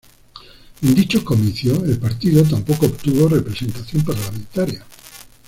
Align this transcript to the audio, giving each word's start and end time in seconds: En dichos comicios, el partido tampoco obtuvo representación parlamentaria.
En 0.81 0.95
dichos 0.95 1.21
comicios, 1.21 1.77
el 1.83 1.99
partido 1.99 2.41
tampoco 2.41 2.87
obtuvo 2.87 3.27
representación 3.27 4.03
parlamentaria. 4.03 4.83